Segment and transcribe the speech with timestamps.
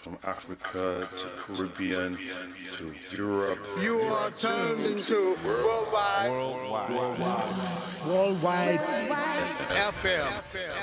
[0.00, 2.16] from Africa to Caribbean
[2.72, 3.58] to Europe.
[3.82, 6.90] You are turned into worldwide, Worldwide.
[6.90, 8.06] Worldwide.
[8.06, 8.78] Worldwide.
[8.78, 10.26] FM.
[10.54, 10.79] FM.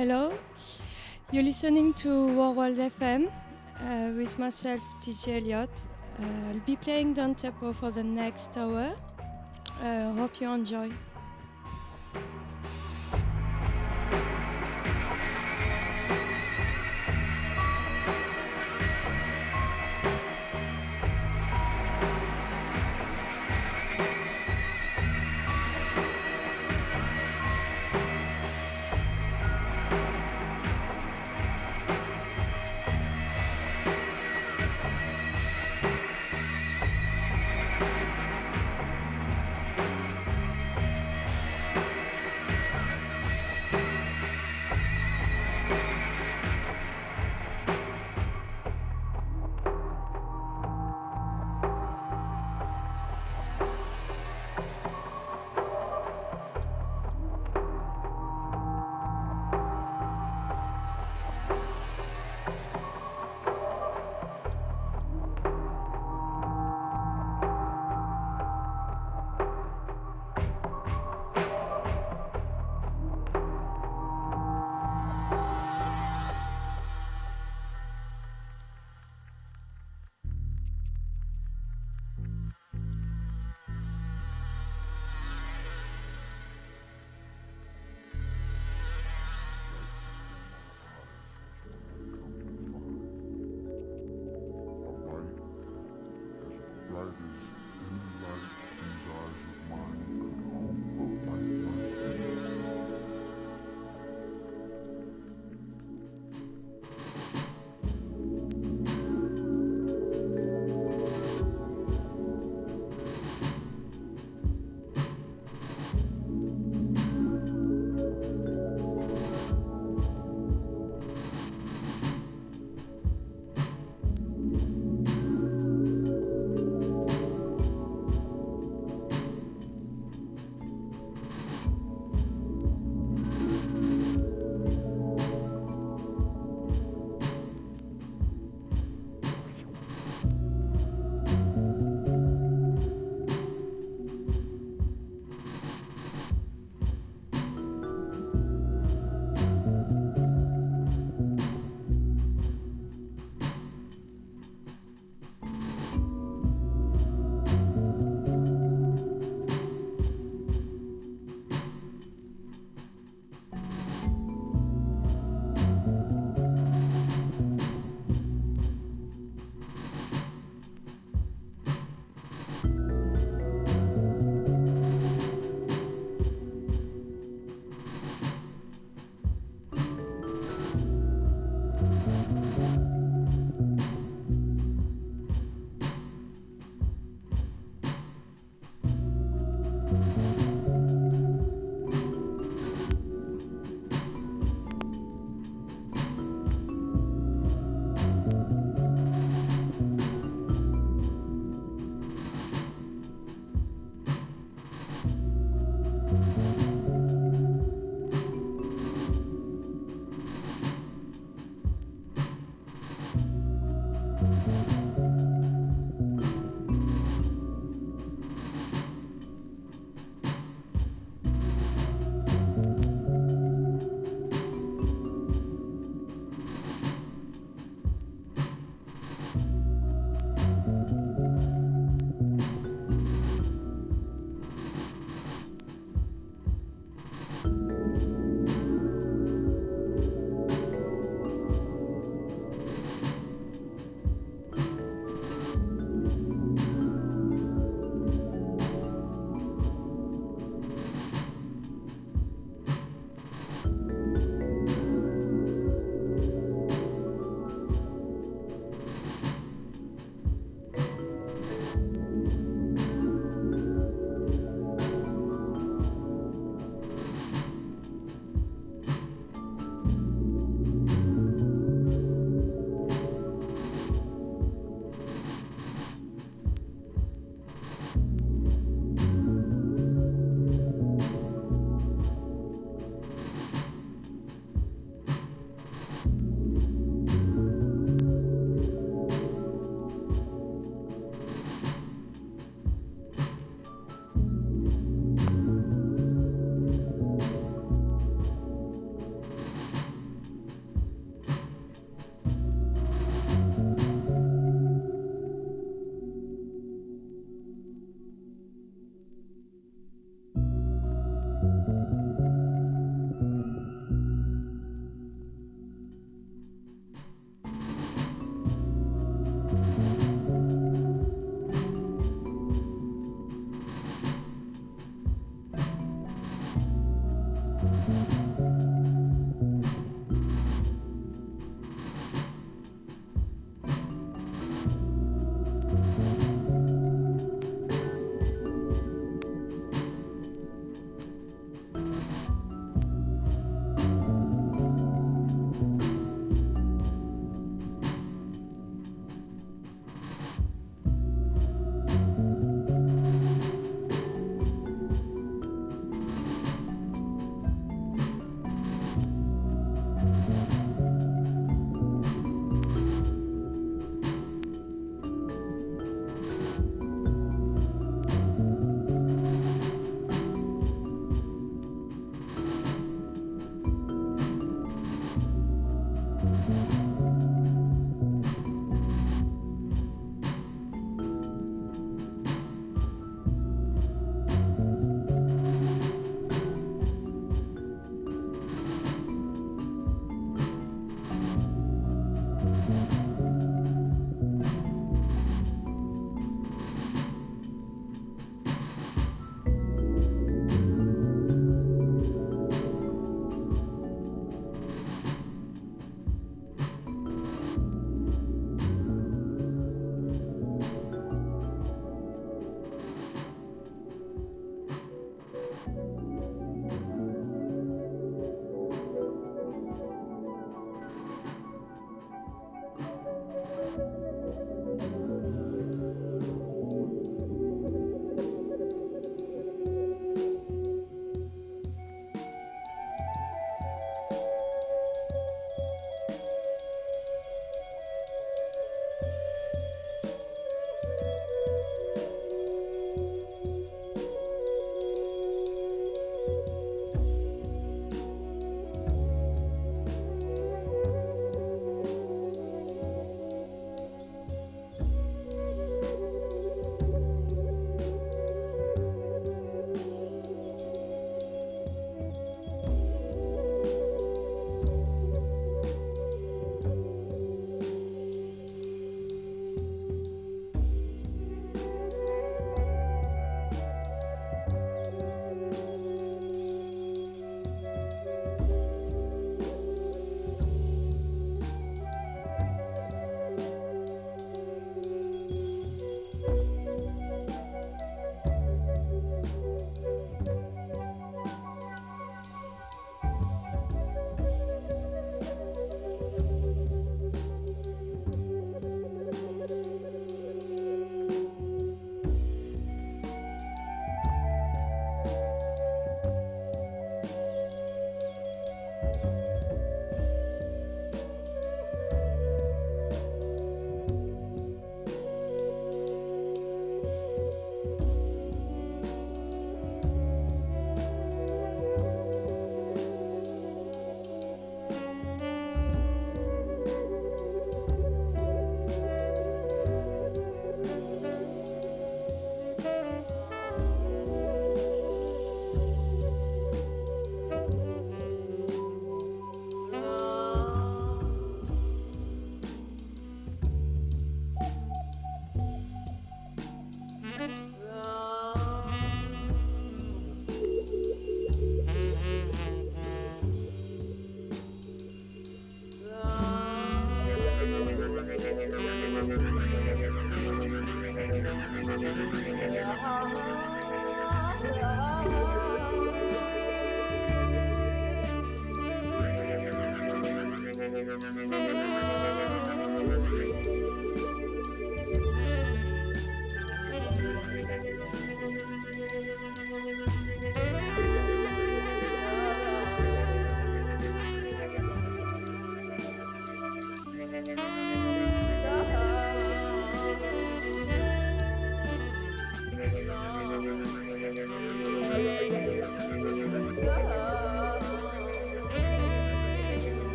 [0.00, 0.32] Hello,
[1.30, 5.68] you're listening to Worldwide FM uh, with myself, DJ Elliot.
[6.18, 8.96] Uh, I'll be playing down tempo for the next hour.
[9.82, 10.88] Uh, hope you enjoy.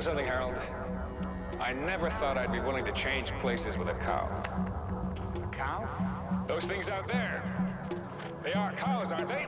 [0.00, 0.56] know something, Harold?
[1.60, 4.30] I never thought I'd be willing to change places with a cow.
[5.42, 6.44] A cow?
[6.48, 7.42] Those things out there.
[8.42, 9.46] They are cows, aren't they?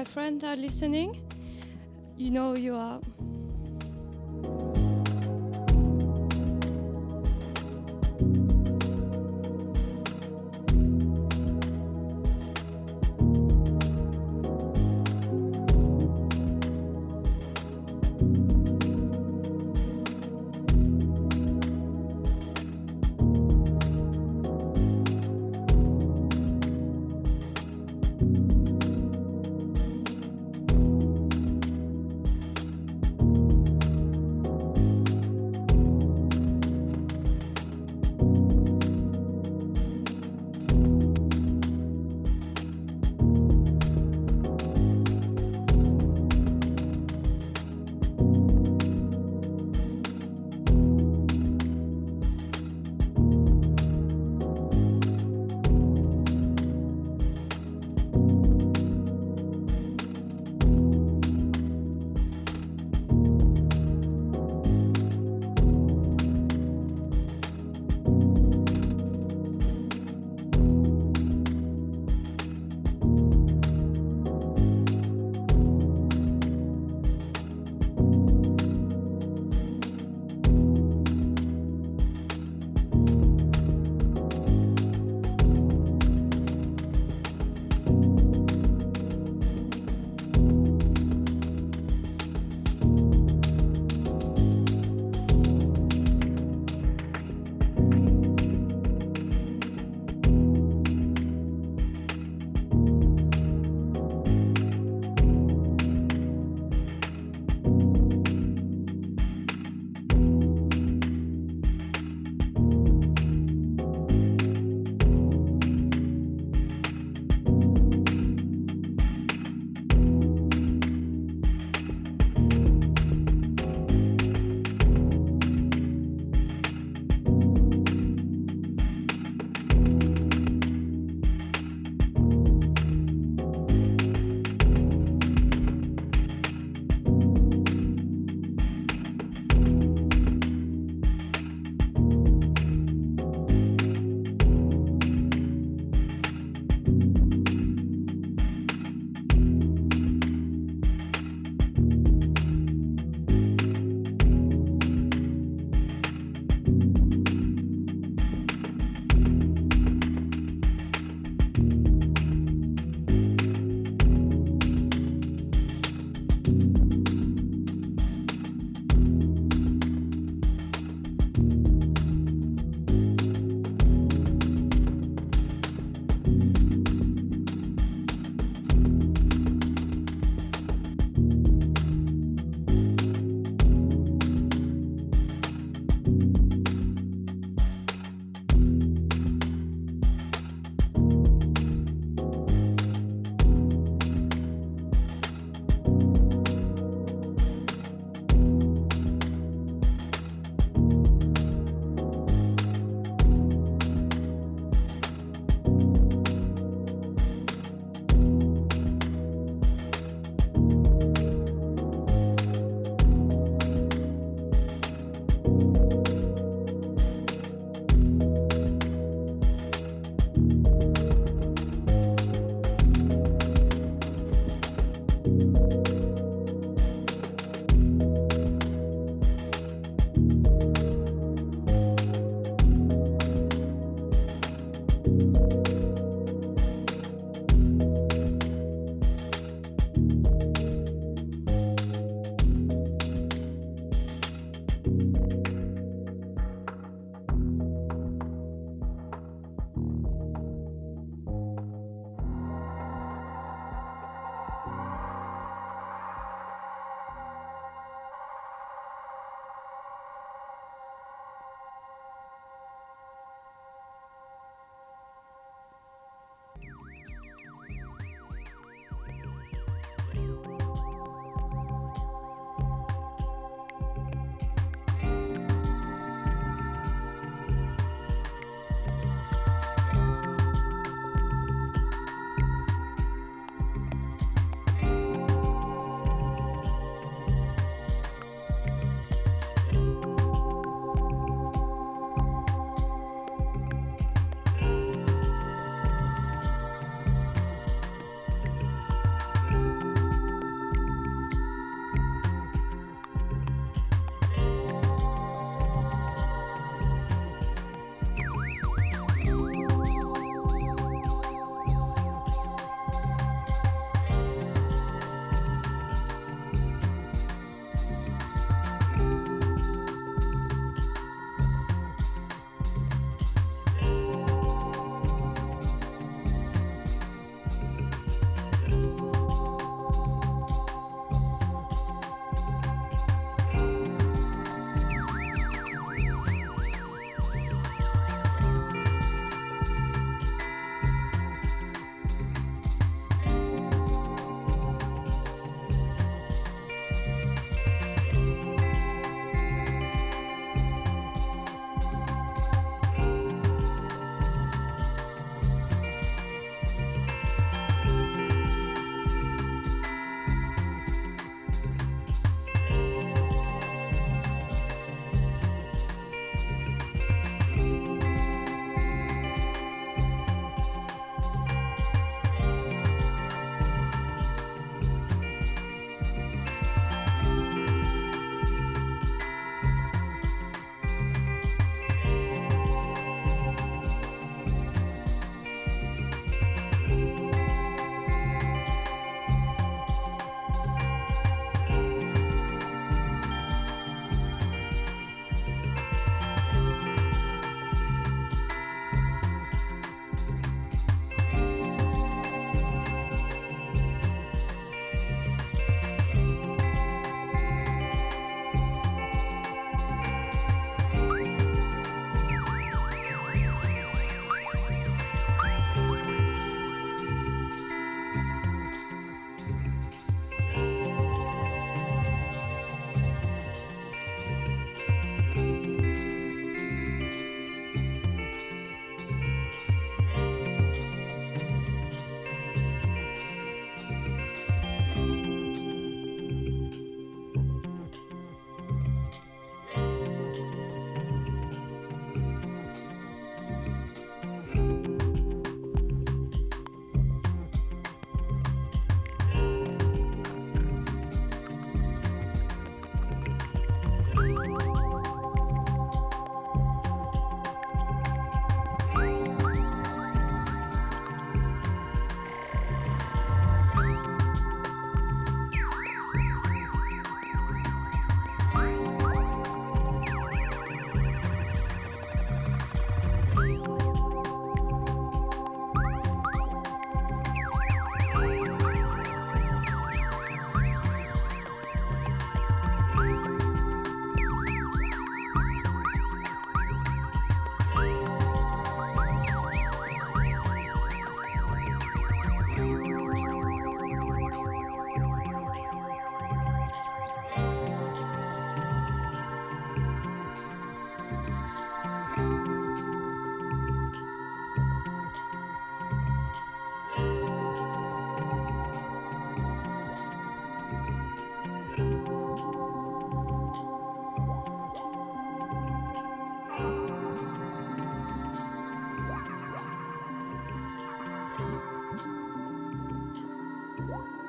[0.00, 1.20] My friends are listening.
[2.16, 3.00] You know you are.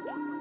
[0.06, 0.41] Thank.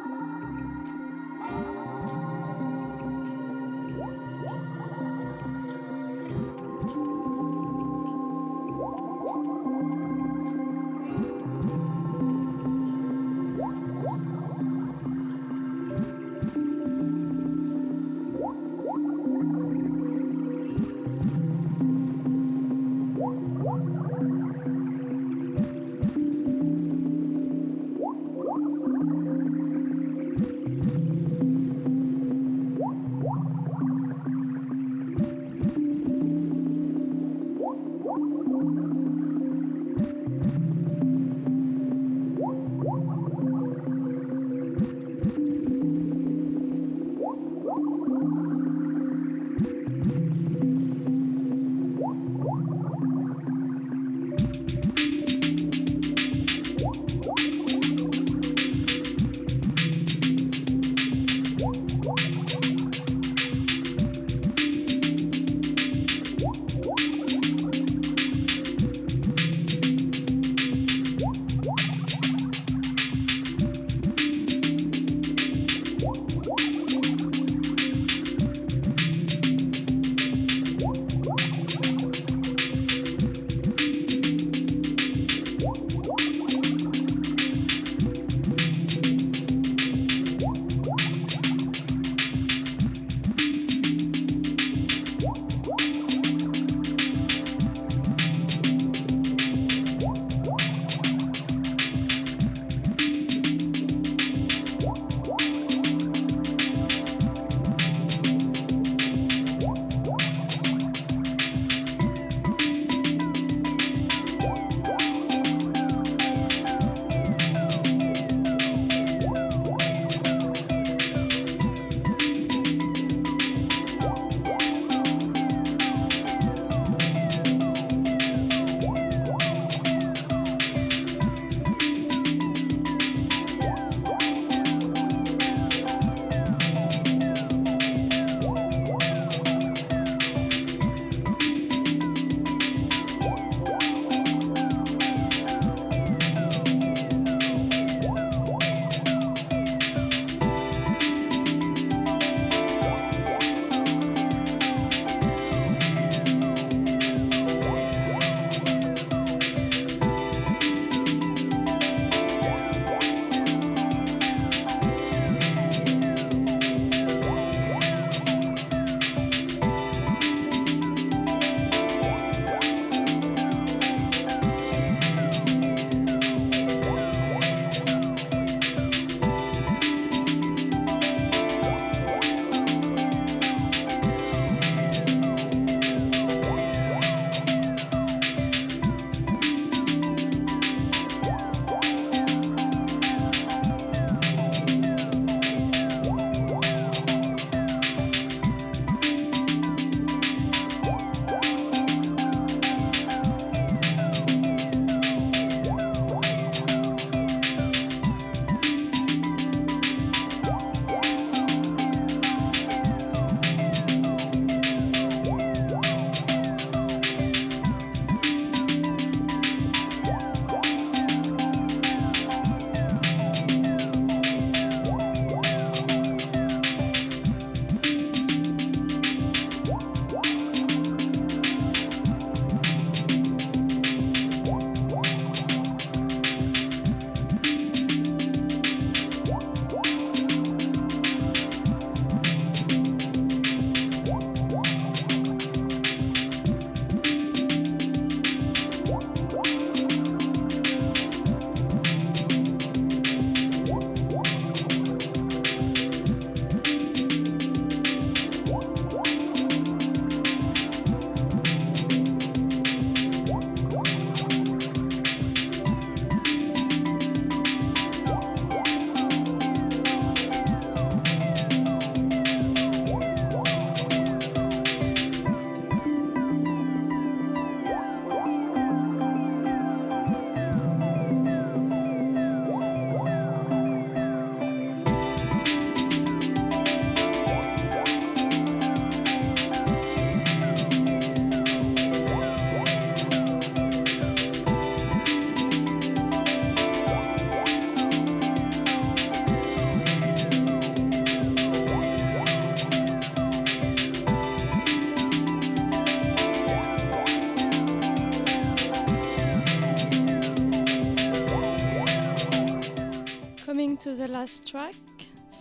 [313.81, 314.75] To the last track.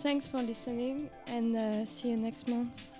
[0.02, 2.90] Thanks for listening and uh, see you next month.